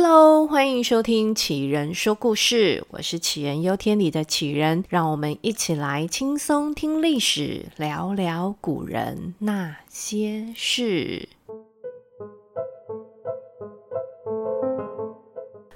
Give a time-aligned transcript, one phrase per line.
[0.00, 11.28] Hello，欢迎收听杞人说故事，我是杞人忧天里的杞人，让我们一起来轻松听历史，聊聊古人那些事。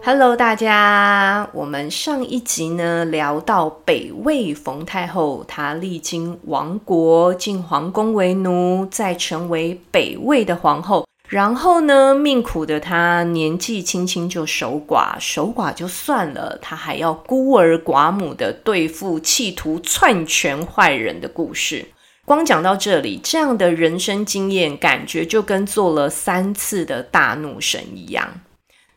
[0.05, 11.05] Hello，大家，我们上一集呢聊到北魏冯太后，她历经亡国，进皇宫为奴，再成为北魏的皇后。
[11.33, 21.87] 然后呢，命苦的她年纪轻轻就守寡，守寡就算了，她还要孤儿寡母的对付企图篡权坏人的故事。
[22.27, 28.43] 光讲到这里，这样的人生经验，感觉就跟做了三次的大怒神一样。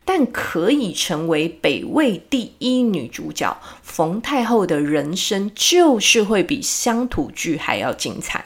[0.04, 8.44] 但可以成为北魏第一女主角，冯太后的人生就是会比乡土剧还要精彩。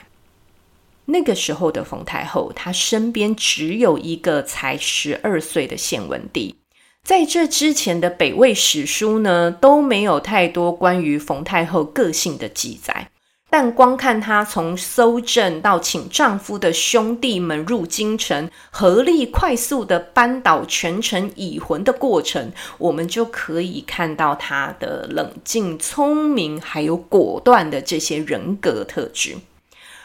[1.11, 6.57] 那个时候的冯太后，她身边只有一个才十二岁的献文帝。
[7.03, 13.11] 在这之前的北魏史书呢，都没有太多关于冯太后个性的记载。
[13.53, 29.37] 但光看她从搜证到请丈夫的兄弟们入京城，合力快速的扳倒权臣已婚的过程，我们就可以看到她的冷静、聪明，还有果断的这些人格特质。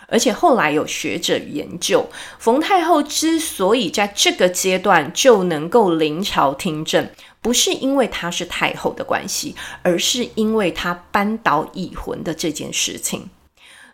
[0.07, 2.05] 而且后来有学者研究，
[2.39, 7.09] 冯太后之所以在这个阶段就能够临朝听政，
[7.41, 13.29] 不是因为她是太后的关系，而是因为她扳倒已婚的这件事情。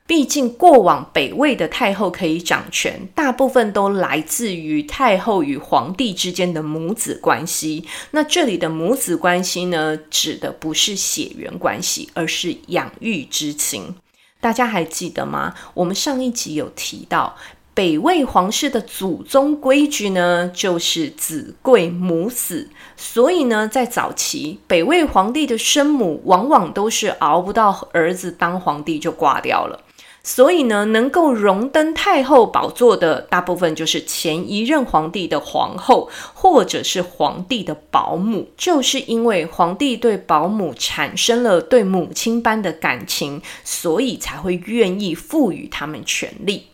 [0.08, 7.86] 毕竟过往北魏的太后可以掌权，大部分都来自于太后与皇帝之间的母子关系。
[8.10, 13.96] 那这里的母子关系呢，指的不是血缘关系，而是养育之情。
[14.42, 15.54] 大家还记得吗？
[15.76, 17.38] 我们上一集有提到，
[17.74, 22.68] 北魏皇室的祖宗规矩呢，就是子贵母死。
[22.98, 29.80] 所以呢，在早期，北魏皇帝的生母往往都是熬不到儿子当皇帝就挂掉了。
[30.24, 38.50] 所以呢，能够荣登太后宝座的，大部分就是前一任皇帝的皇后，或者是皇帝的保姆。
[38.56, 46.68] 就是因为皇帝对保姆产生了对母亲般的感情，所以才会愿意赋予他们权力。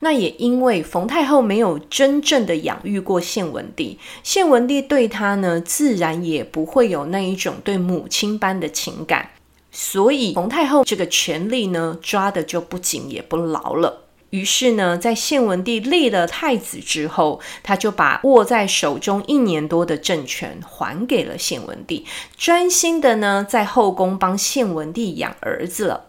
[0.00, 9.30] 那也因为冯太后没有真正的养育过献文帝，献文帝对她呢，自然也不会有那一种对母亲般的情感。
[9.72, 14.04] 所以，冯太后这个权力呢，抓的就不紧也不牢了。
[14.30, 26.06] 于是呢，在献文帝立了太子之后，他就把握在手中一年多的政权还给了献文帝，专心的呢在后宫帮献文帝养儿子了。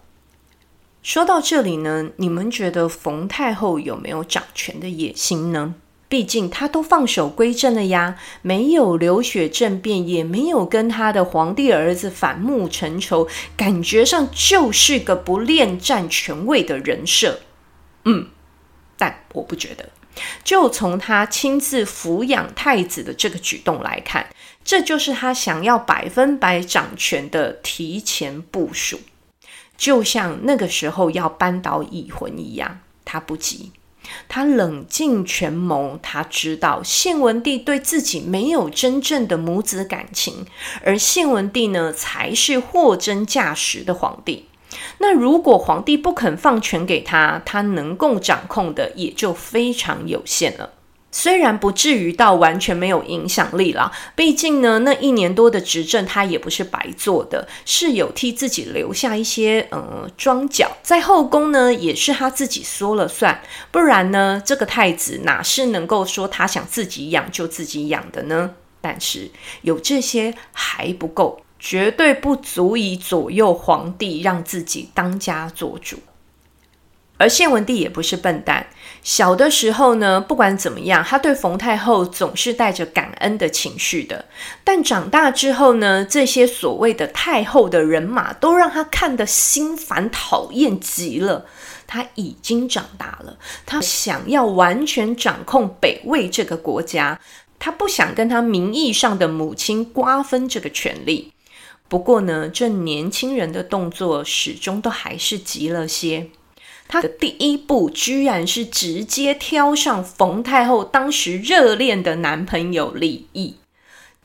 [1.02, 5.74] 说到这里呢，你们觉得冯太后有没有掌权的野心呢？
[6.12, 17.40] 毕竟他都放手归政了呀，没有流血政变，也没有跟他的皇帝儿子反目成仇，感觉上就是个不恋战权位的人设。
[18.04, 18.28] 嗯，
[18.98, 19.88] 但我不觉得。
[20.44, 24.28] 就从他亲自抚养太子的这个举动来看，
[24.66, 29.00] 这就是他想要百分百掌权的提前部署。
[29.78, 33.72] 就像那个时候要扳倒已婚一样，他不急。
[34.28, 40.46] 他冷静权谋，他知道献文帝对自己没有真正的母子感情，
[40.84, 44.48] 而献文帝呢，才是货真价实的皇帝。
[45.00, 50.72] 那如果皇帝不肯放权给他，他能够掌控的也就非常有限了。
[51.12, 68.52] 虽然不至于到完全没有影响力啦，毕竟呢，那一年多的执政他也不是白做的，是有替自己留下一些呃桩脚，在后宫呢也是他自己说了算，不然呢，这个太子哪是能够说他想自己养就自己养的呢？
[68.80, 69.30] 但是
[69.62, 75.98] 有这些还不够，绝对不足以左右皇帝让自己当家做主。
[77.22, 78.66] 而献文帝也不是笨蛋，
[79.04, 84.26] 小的时候呢，不管怎么样，他对冯太后总是带着感恩的情绪的。
[84.64, 91.46] 但长大之后呢，这些所谓的太后的人马都让他看得心烦讨厌极了。
[91.86, 93.38] 他已经长大了，
[93.68, 97.20] 他想要完全掌控北魏这个国家，
[97.60, 101.32] 他不想跟他名义上的母亲瓜分这个权力。
[101.88, 106.30] 不过呢，这年轻人的动作始终都还是急了些。
[106.92, 113.56] 他的第一步居然是直接挑上冯太后当时热恋的男朋友李毅。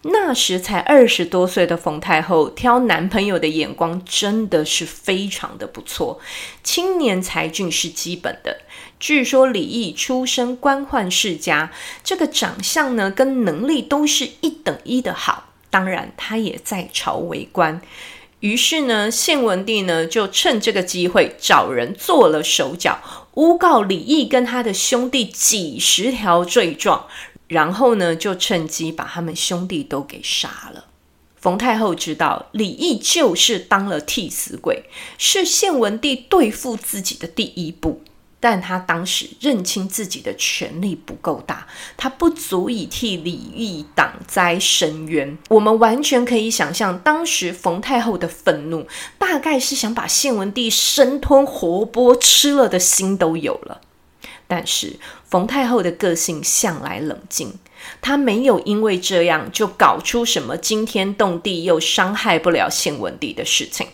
[0.03, 6.19] 那时才二十多岁的冯太后挑男朋友的眼光真的是非常的不错，
[6.65, 8.59] 青年才俊是基本的，
[8.99, 11.71] 据说李毅出身官宦世家，
[12.03, 15.51] 这个长相呢跟能力都是一等一的好。
[15.71, 17.81] 当然，他也在朝为官。
[18.47, 23.01] 于是呢，献文帝呢就趁这个机会找人做了手脚，
[23.35, 27.09] 诬告李毅跟他的兄弟几十条罪状，
[27.49, 30.85] 然后呢就趁机把他们兄弟都给杀了。
[31.35, 34.85] 冯太后知道李毅就是当了替死鬼，
[35.19, 38.01] 是献文帝对付自己的第一步。
[38.49, 41.67] 但他当时认清自己的权力不够大，
[41.97, 45.37] 他不足以替李毅挡灾伸冤。
[45.49, 48.87] 我们完全可以想象，当时冯太后的愤怒，
[49.19, 53.81] 大概是想把献文帝生吞活剥吃了的心都有了。
[54.47, 57.59] 但是冯太后的个性向来冷静，
[58.01, 63.89] 她没有因为这样就搞出什么惊天动地又伤害不了献文帝的事情，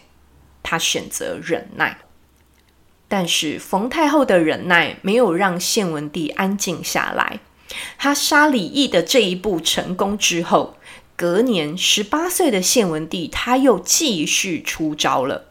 [0.62, 1.96] 她选择忍耐。
[3.12, 7.40] 但是冯太后的忍耐没有让献文帝安静下来。
[7.98, 10.78] 他杀李毅的这一步成功之后，
[11.14, 15.44] 隔年十八岁的献文帝他又继续出招了。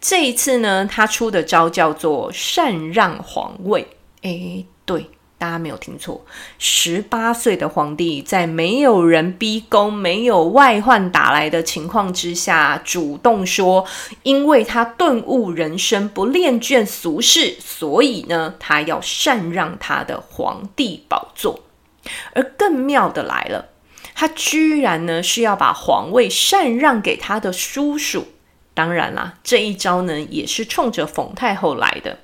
[0.00, 3.88] 这一次呢，他出的招叫做禅让皇位。
[4.22, 5.10] 诶，对。
[5.40, 6.22] 大家没有听错，
[6.58, 13.86] 十八岁的皇帝在没有人逼宫、没有外患打来的情况之下，主动说，
[14.22, 21.60] 因为他顿悟人生，不恋眷俗世，所以呢，他要禅让他的皇帝宝座。
[22.34, 23.70] 而更妙的来了，
[24.14, 28.26] 他居然呢是要把皇位禅让给他的叔叔。
[28.74, 32.18] 当然啦，这一招呢也是冲着冯太后来的。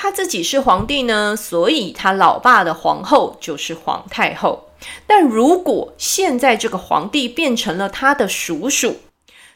[0.00, 4.68] 他自己是皇帝呢，所以他老爸的皇后就是皇太后。
[5.08, 9.00] 但如果现在这个皇帝变成了他的叔叔，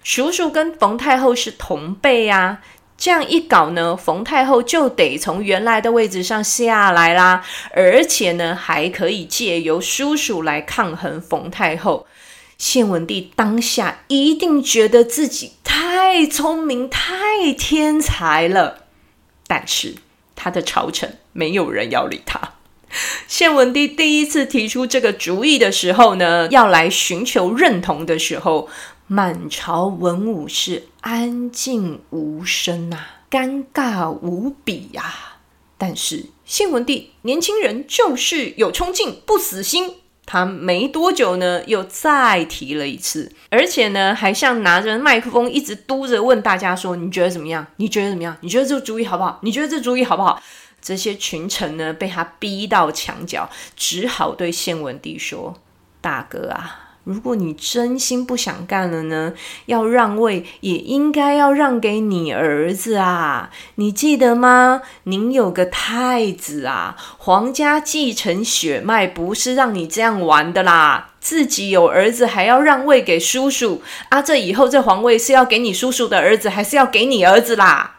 [0.02, 2.60] 叔叔跟冯太后是同辈啊，
[2.98, 12.08] 这样一搞呢，冯太后就得从原来的位置上下来啦，而且呢，还可以借由叔叔来抗衡冯太后。
[12.58, 18.78] 献文帝当下一定觉得自己太聪明、太天才了，
[19.46, 19.94] 但是。
[20.34, 22.54] 他的朝臣没有人要理他。
[23.26, 28.68] 献文帝第一次提出这个主意的时候呢，要来寻求认同的时候，
[29.06, 35.28] 满朝文武是安静无声啊，尴尬无比呀、啊。
[35.78, 39.96] 但是献文帝年轻人就是有冲劲，不死心。
[40.24, 47.66] 他没多久呢，又再提了一次，而且呢，还像拿着麦克风一直嘟着问大家说：“你觉得怎么样？
[47.76, 48.36] 你觉得怎么样？
[48.40, 49.38] 你觉得这个主意好不好？
[49.42, 50.40] 你觉得这主意好不好？”
[50.80, 55.56] 这些群臣呢，被他逼到墙角，只好对献文帝说
[56.00, 59.32] ：“大哥啊。”如果你真心不想干了呢，
[59.66, 63.50] 要让位也应该要让给你儿子啊！
[63.74, 64.82] 你记得吗？
[65.04, 71.08] 您有个太子啊，皇家继承血脉不是让你这样玩的啦！
[71.18, 74.22] 自己有儿子还要让位给叔叔啊？
[74.22, 77.96] 这以后这皇位是要给你叔叔的儿子，还是要给你儿子啦？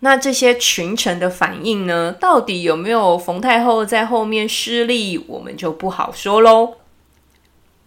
[0.00, 2.16] 那这些群臣的反应呢？
[2.18, 5.22] 到底有没有冯太后在后面施力？
[5.28, 6.79] 我们就不好说喽。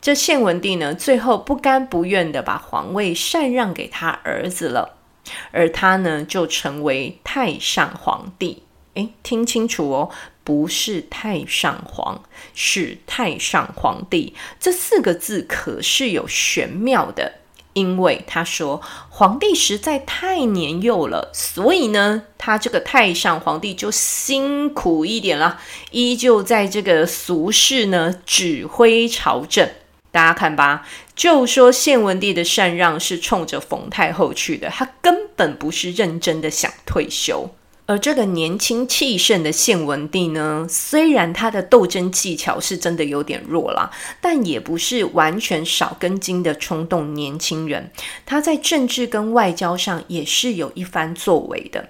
[0.04, 4.98] 这献文帝呢，最后不甘不愿的把皇位禅让给他儿子了，
[5.54, 8.64] 而他呢，就成为太上皇帝。
[8.96, 10.10] 诶，听清楚哦，
[10.44, 12.22] 不是太上皇，
[12.54, 14.36] 是太上皇帝。
[14.60, 17.36] 这四个字可是有玄妙的，
[17.72, 29.70] 因为他说皇帝实在太年幼了，所以呢，他这个太上皇帝就辛苦一点了，依旧在这个俗世呢指挥朝政。
[30.14, 37.50] 大家看吧，就说献文帝的禅让是冲着冯太后去的，他根本不是认真的想退休。
[37.88, 43.90] 而这个年轻气盛的献文帝呢，虽然他的斗争技巧是真的有点弱啦，
[44.22, 47.92] 但也不是完全少根筋的冲动年轻人。
[48.24, 51.90] 他在政治跟外交上也是有一番作为的。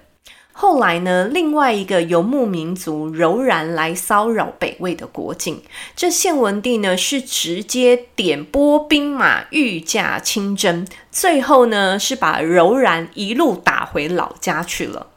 [0.56, 5.60] 后来呢，另外一个游牧民族柔然来骚扰北魏的国境，
[5.96, 15.08] 这献文帝呢是直接点拨兵马御驾亲征，最后呢是把柔然一路打回老家去了。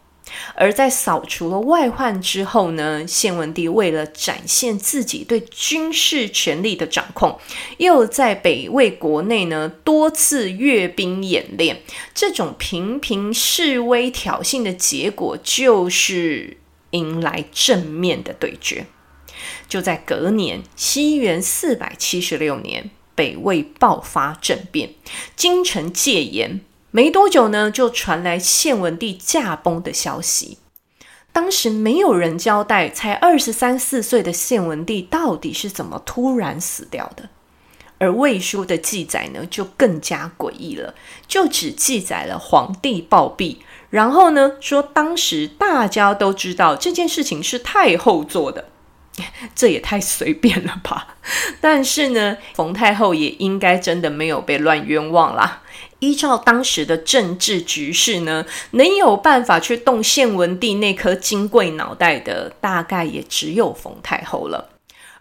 [0.56, 7.39] 而在扫除了外患之后呢，献文帝为了展现自己对军事权力的掌控，
[7.77, 11.82] 又在北魏国内呢多次阅兵演练。
[12.13, 16.58] 这种频频示威挑衅的结果，就是
[16.91, 18.86] 迎来正面的对决。
[19.70, 24.91] 就在隔年，西元四百七十六年，北魏爆发政变，
[25.36, 26.62] 京城戒严。
[26.91, 30.58] 没多久呢，就传来献文帝驾崩的消息。
[31.34, 37.29] 当时没有人交代，才二十三四岁的献文帝到底是怎么突然死掉的。
[38.00, 40.96] 而魏书的记载呢，就更加诡异了，
[41.27, 43.58] 就只记载了皇帝暴毙，
[43.89, 48.65] 然后呢说当时大家都知道这件事情是太后做的。
[49.56, 51.16] 这也太随便了吧！
[51.60, 55.64] 但是呢，冯太后也应该真的没有被乱冤枉啦。
[56.00, 64.70] 依照当时的政治局势呢，能有办法去动献文帝那颗金贵脑袋的，大概也只有冯太后了。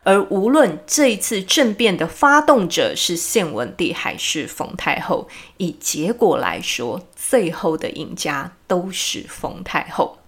[0.03, 5.27] 而无论这一次政变的发动者是献文帝还是冯太后，
[5.57, 10.19] 以结果来说，最后的赢家都是冯太后。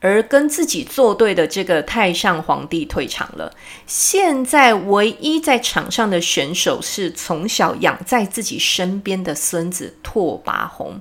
[0.00, 3.52] 而跟自己作对的这个太上皇帝退场了，
[3.86, 11.00] 现在唯一在场上的选手是从小养在自己身边的孙子拓跋宏，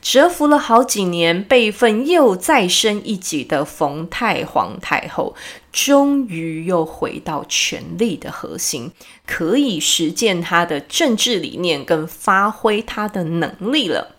[0.00, 5.34] 蛰伏了好几年，辈分又再升一级的冯太皇太后，
[5.72, 8.92] 终于又回到权力的核心，
[9.26, 14.15] 可以实践他的政治理念跟发挥他的能力了。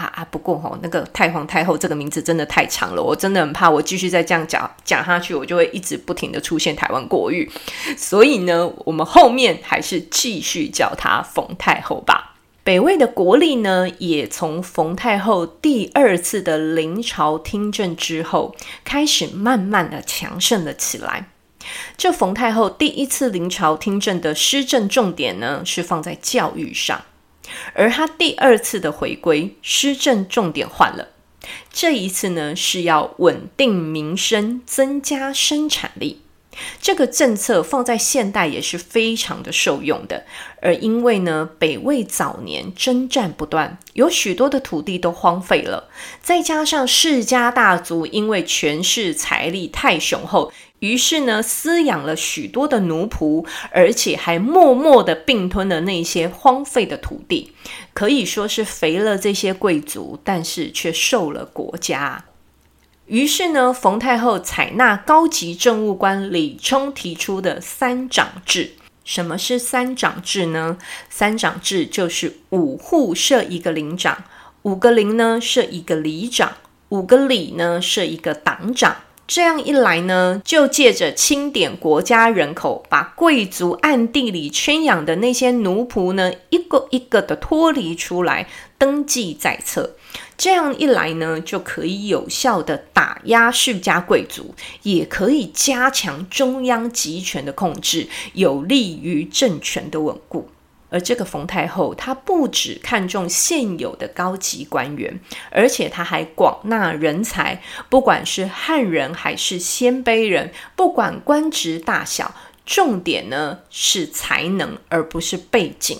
[0.00, 0.26] 啊啊！
[0.30, 7.50] 不过吼，那个太皇太后这个名字真的太长了，我真的很怕我继续再这样讲讲下去，我就会一直不停的出现台湾国语。
[7.98, 12.36] 所以呢，我们后面还是继续叫她冯太后吧。
[12.64, 21.28] 北魏的国力呢，也从冯太后第二次的临朝听政之后，开始慢慢的强盛了起来。
[21.98, 27.02] 这冯太后第一次临朝听政的施政重点呢，是放在教育上。
[27.74, 31.08] 而他第二次的回归，施政重点换了。
[31.72, 36.22] 这一次呢，是要稳定民生，增加生产力。
[36.82, 40.24] 这个政策放在现代也是非常的受用的。
[40.60, 45.88] 而因为呢，北魏早年征战不断，有许多的土地都荒废了，
[46.20, 50.52] 再加上世家大族因为权势财力太雄厚。
[50.80, 57.52] 于是呢，饲养了许多的奴仆，而且还默默地并吞了那些荒废的土地，
[57.92, 62.24] 可以说是肥了这些贵族，但是却瘦了国家。
[63.06, 68.72] 于是呢，冯太后采纳高级政务官李冲提出的三长制。
[69.04, 70.78] 什么是三长制呢？
[71.08, 74.24] 三长制就是五户设一个领长，
[74.62, 76.52] 五个邻呢设一个里长，
[76.90, 78.96] 五个里呢设一个党长。
[79.32, 89.94] 这样一来呢，就借着清点国家人口，把贵族暗地里圈养的那些奴仆呢，一个一个的脱离出来，登记在册。
[90.36, 100.48] 这样一来呢，就可以有效的打压世家贵族，也可以加强中央集权的控制，有利于政权的稳固。
[100.90, 105.20] 而这个冯太后，她不只看重现有的高级官员，
[105.50, 112.34] 而且她还广纳人才，不管是汉人还是鲜卑人，不管官职大小，
[112.66, 115.98] 重点呢是才能，而不是背景。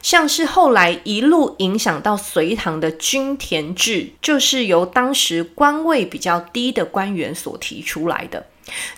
[0.00, 8.46] 像是后来一路影响到隋唐的均田制，就是由当时官位比较低的官员所提出来的。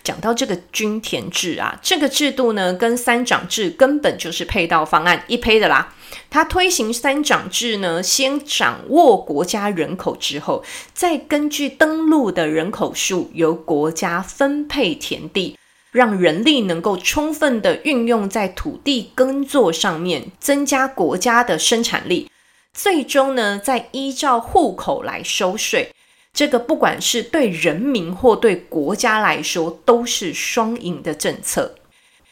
[0.03, 5.95] 讲到这个均田制啊，这个制度呢，跟三长制根本就是配套方案一胚的啦。
[6.31, 15.57] 他推行三长制呢，先掌握国家人口之后，再根据登录的人口数，由国家分配田地，
[15.91, 22.31] 让人力能够充分的运用在土地耕作上面，增加国家的生产力。
[22.73, 25.93] 最终呢，再依照户口来收税。
[26.35, 31.77] 这个不管是对人民或对国家来说，都是双赢的政策。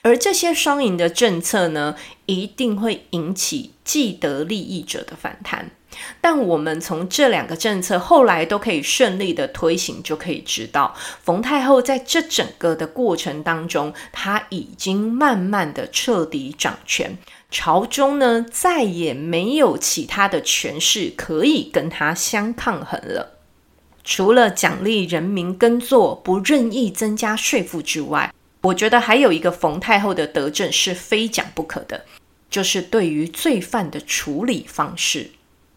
[0.03, 1.95] 而这些双赢的政策呢，
[2.27, 5.71] 一定会引起既得利益者的反弹。
[6.21, 17.17] 但我们从这两个政策后来都可以顺利的推行，就可以知道，冯太后在这整个的过程当中，她已经慢慢的彻底掌权，
[17.49, 23.39] 朝中呢，再也没有其他的权势可以跟她相抗衡了。
[24.05, 32.05] 除了奖励人民耕作，不任意增加税负之外，我觉得还有一个冯太后的德政是非讲不可的，
[32.51, 35.31] 就是对于罪犯的处理方式。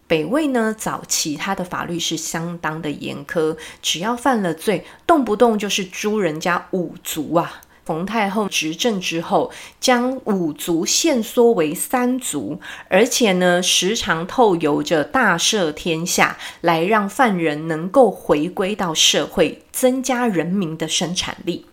[0.07, 7.61] 北魏呢，早期他的法律是相当的严苛，只要犯了罪，动不动就是诛人家五族啊。
[7.85, 21.67] 冯太后执政之后，将五族限缩为三族，而且呢，时常透由着大赦天下，来让犯人能够回归到社会，增加人民的生产力。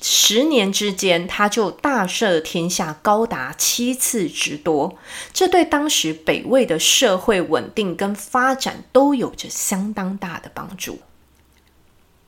[0.00, 4.96] 十年之间，他就大赦天下高达七次之多，
[5.32, 11.00] 这对当时北魏的社会稳定跟发展都有着相当大的帮助。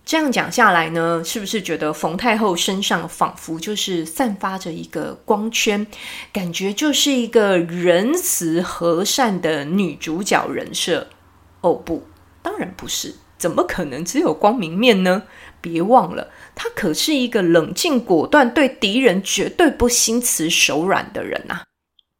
[0.05, 5.87] 这样讲下来呢，是不是觉得冯太后身上仿佛就是散发着一个光圈，
[6.33, 11.07] 感觉就是一个仁慈和善的女主角人设？
[11.61, 12.09] 哦不，
[12.43, 15.23] 当然不是，怎么可能只有光明面呢？
[15.61, 21.63] 别忘了，她可是一个冷静果断、对敌人绝对不心慈手软的人呐、啊。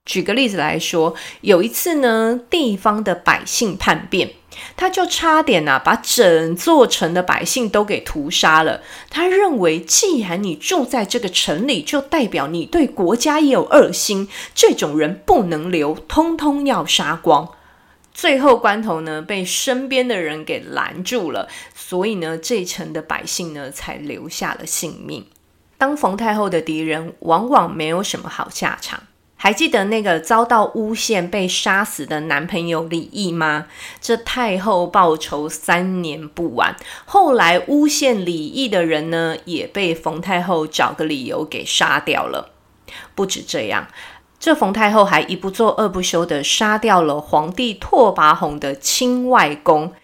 [0.05, 4.31] 举个例子来说，有一次呢，地方的百姓叛变。
[4.77, 8.81] 他就差点呐、把整座城的百姓都给屠杀了。
[9.09, 17.49] 他认为，既然你住在这个城里，就代表你对国家也有恶心，这种人不能留，通通要杀光。
[18.13, 25.25] 最后关头呢，被身边的人给拦住了，所以呢，这一城的百姓呢，才留下了性命。
[25.79, 29.05] 当冯太后的敌人，往往没有什么好下场。
[29.43, 33.69] 还记得那个遭到诬陷被杀死的男朋友李毅吗？
[33.99, 36.77] 这太后报仇三年不晚。
[37.07, 42.51] 后来诬陷李毅的人呢，也被冯太后找个理由给杀掉了。
[43.15, 43.89] 不止这样，
[44.39, 49.95] 这冯太后还一不做二不休的杀掉了皇帝拓跋宏的亲外公，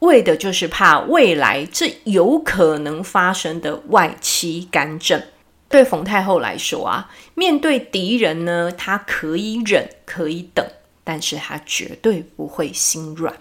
[0.00, 5.22] 为的就是怕未来这有可能发生的外戚干政。
[5.70, 10.66] 对冯太后来说啊，面对敌人呢，她可以忍，可以等，
[11.04, 13.32] 但是她绝对不会心软。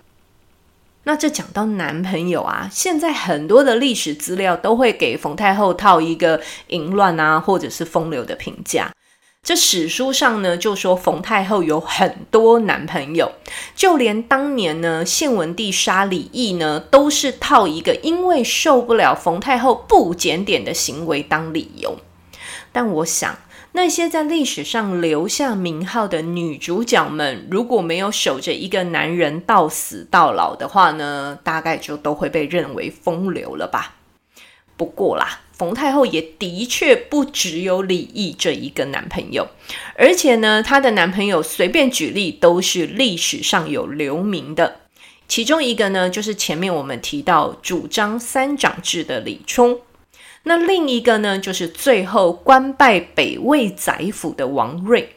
[1.05, 8.91] 那这讲到男朋友啊，现在很多的历史资料都会给冯太后套一个淫乱啊，或者是风流的评价。
[9.41, 13.31] 这史书上呢，就说冯太后有很多男朋友，
[13.75, 21.97] 就连当年呢，献文帝杀李义呢，都是套一个因为受不了冯太后不检点的行为当理由。
[22.71, 23.37] 但我想，
[23.71, 33.95] 那些在历史上留下名号的女主角们，如果没有守着一个男人到死到老的话呢，大概就都会被认为风流了吧。
[34.77, 39.47] 不过啦，冯太后也的确不只有李义这一个男朋友，
[39.95, 44.81] 而且呢，她的男朋友随便举例都是历史上有留名的。
[45.27, 49.79] 其中一个呢，就是前面我们提到主张三长制的李冲。
[50.49, 55.09] 那另一个呢，就是最后官拜北魏宰辅的王睿。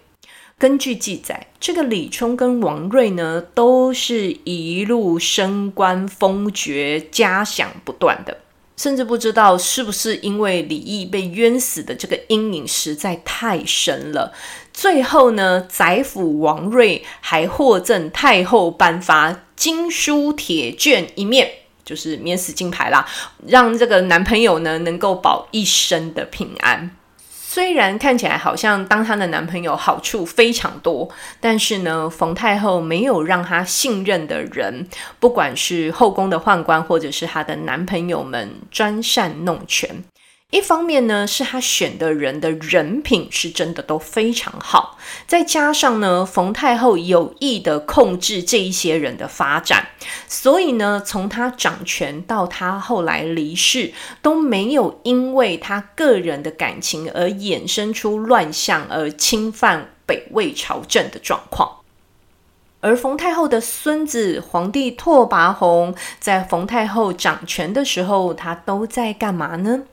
[0.58, 8.36] 根据记载，这个李冲跟王睿呢，都是一路升官封爵，嘉奖不断的。
[8.76, 14.34] 甚至不知道是不是因为李毅被冤死的这个阴影实在太深了，
[14.70, 21.50] 最后呢，宰辅王睿还获赠太后颁发金书铁券一面。
[21.84, 23.06] 就是免死金牌啦，
[23.46, 26.90] 让这个男朋友呢能够保一生的平安。
[27.24, 31.06] 虽然看起来好像当她的男朋友好处非常多，
[31.38, 34.88] 但是呢，冯太后没有让她信任的人，
[35.20, 40.02] 不管是后宫的宦官，或者是她的男朋友们，专擅弄权。
[40.52, 49.88] 一方面呢，是他选的人的人品是真的都非常好，再加上呢，冯太后有意的控制这一些人的发展，
[50.28, 61.78] 所以呢，从他掌权到他后来离世，都没有因为他个人的感情而衍生出乱象而侵犯北魏朝政的状况。
[62.80, 69.84] 而冯太后的孙子皇帝拓跋宏，在冯太后掌权的时候，他都在干嘛呢？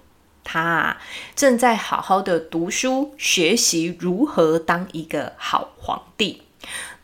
[0.52, 0.98] 他
[1.36, 6.42] 正在好好的读书学习如何当一个好皇帝。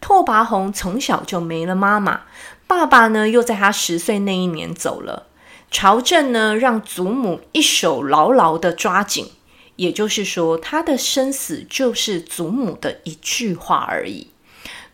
[0.01, 2.21] 拓跋宏从小就没了妈妈，
[2.65, 5.27] 爸爸呢又在他十岁那一年走了。
[5.69, 9.27] 朝政呢让祖母一手牢牢的抓紧，
[9.75, 14.31] 也就是说，他的生死就是祖母的一句话而已。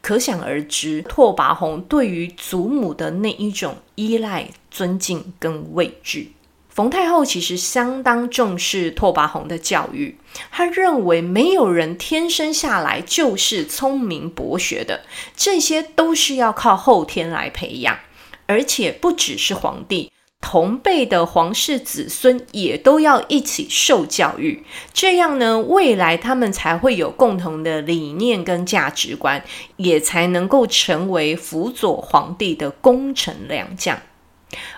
[0.02, 6.34] 可想而知，拓跋宏对于祖母的那一种依赖、尊敬跟畏惧。
[6.74, 10.18] 冯太后其实相当重视拓跋宏的教育，
[10.50, 15.02] 她认为没有人天生下来就是聪明博学的，
[15.36, 18.00] 这些都是要靠后天来培养，
[18.48, 29.44] 而且不只是皇帝，同辈的皇室子孙也都要一起受教育，这样呢，未来他们才会有共同的理念跟价值观，
[29.76, 34.00] 也才能够成为辅佐皇帝的功臣良将。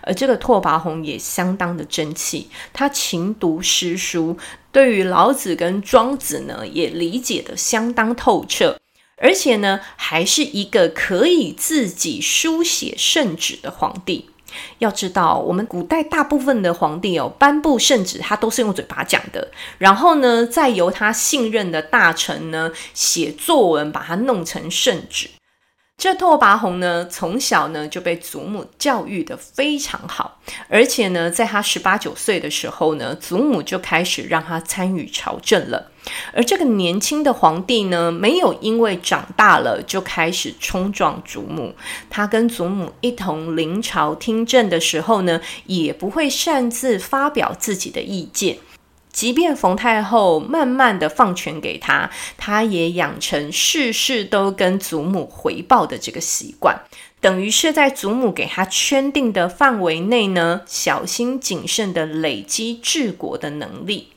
[0.02, 4.38] 而这个拓跋宏也相当的争气，他勤读诗书，
[4.72, 8.78] 对于老子跟庄子呢也理解得相当透彻，
[9.18, 14.30] 而且呢还是一个可以自己书写圣旨的皇帝。
[14.78, 25.28] 要知道，我们古代大部分的皇帝哦，颁布圣旨他都是用嘴巴讲的，然后呢再由他信任的大臣呢写作文把它弄成圣旨。
[26.04, 30.38] 这拓跋宏呢，从小呢就被祖母教育得非常好，
[30.68, 35.92] 而且呢，在他十八九岁的时候呢，祖母就开始让他参与朝政了。
[36.34, 41.74] 而这个年轻的皇帝呢，没有因为长大了就开始冲撞祖母，
[42.10, 48.58] 他跟祖母一同临朝听政的时候呢，也不会擅自发表自己的意见。
[49.14, 56.82] 即便冯太后慢慢的放权给他，他也养成事事都跟祖母回报的这个习惯，
[57.22, 64.13] 等于是在祖母给他圈定的范围内呢，小心谨慎的累积治国的能力。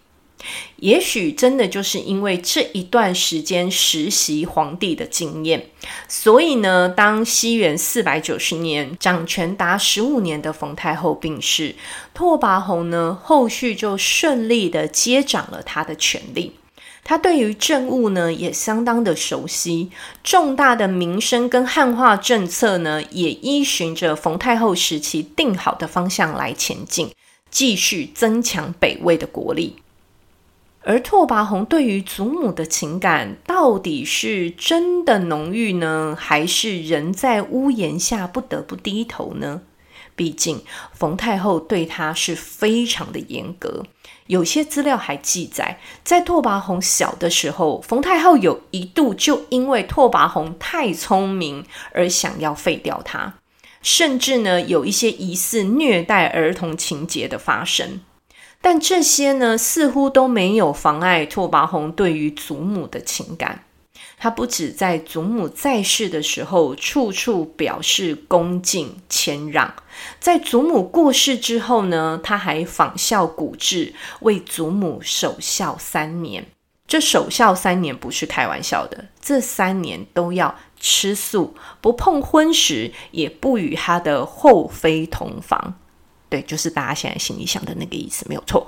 [0.77, 5.67] 也许真的就是因为这一段时间实习皇帝的经验，
[6.09, 11.75] 所以呢，当西元四百九十年掌权达十五年的冯太后病逝，
[12.13, 16.53] 拓跋宏呢后续就顺利的接掌了他的权力。
[17.09, 19.91] 他对于政务呢也相当的熟悉，
[20.25, 27.13] 重大的民生跟汉化政策呢也依循着冯太后时期定好的方向来前进，
[27.49, 29.77] 继续增强北魏的国力。
[30.89, 39.63] 而拓跋宏对于祖母的情感到底是真的浓郁呢，还是人在屋檐下不得不低头呢？
[40.15, 43.85] 毕竟冯太后对他是非常的严格。
[44.29, 53.35] 有些资料还记载，在拓跋宏小的时候，冯太后有一度就因为拓跋宏太聪明而想要废掉他，
[53.83, 58.01] 甚至呢有一些疑似虐待儿童情节的发生。
[58.69, 63.63] 但这些呢，似乎都没有妨碍拓跋宏对于祖母的情感。
[64.19, 69.69] 他不止在祖母在世的时候，处处表示恭敬谦让；
[70.19, 76.45] 在祖母过世之后呢，他还仿效古制，为祖母守孝三年。
[76.89, 85.75] 这守孝三年不是开玩笑的，这三年都要吃素，不碰荤食，也不与他的后妃同房。
[86.29, 88.67] 对，就是大家现在心里想的那个意思，没有错。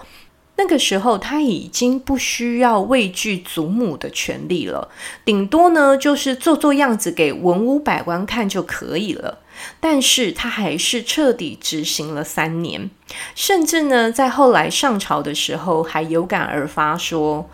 [0.56, 4.88] 那个时候他已经不需要畏惧祖母的权利了，
[5.24, 9.38] 顶多呢就是做做样子给文武百官看就可以了。
[9.78, 12.90] 但是他还是彻底执行了三年，
[13.36, 17.48] 甚至呢在后来上朝的时候还有感而发说：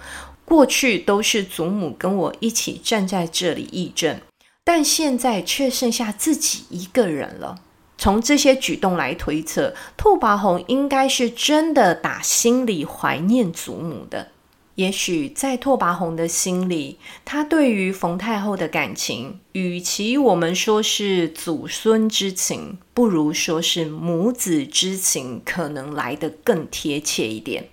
[0.46, 4.18] 过去都是祖母跟我一起站在这里议政，
[4.64, 7.58] 但现在却剩下自己一个人了。
[7.96, 14.28] 从这些举动来推测，拓跋宏应该是真的打心里怀念祖母的。
[14.74, 27.68] 也许在拓跋宏的心里，他对于冯太后的感情，与其我们说是祖孙之情，不如说是母子之情，可能来得更贴切一点。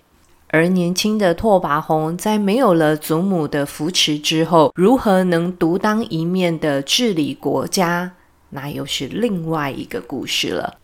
[0.46, 8.12] 而年轻的拓跋宏在没有了祖母的扶持之后，如何能独当一面的治理国家？
[8.52, 10.78] 那又是另外一个故事了。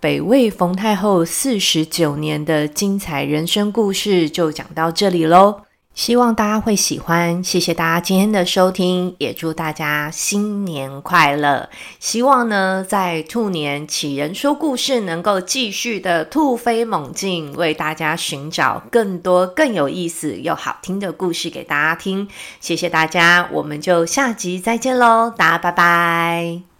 [0.00, 5.62] 北魏冯太后四十九年的精彩人生故事就讲到这里喽，
[5.94, 7.42] 希望大家会喜欢。
[7.42, 11.68] 谢谢大家今天的收听，也祝大家新年快乐。
[12.00, 22.28] 希望呢，在兔年杞人说故事能够继续的突飞猛进，为大家寻找更多更有意思又好听的故事给大家听。
[22.60, 26.73] 谢谢大家，我们就下集再见喽，大家拜拜。